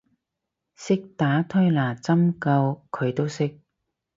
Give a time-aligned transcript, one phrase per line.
[0.79, 3.59] 鐵打推拿針灸佢都識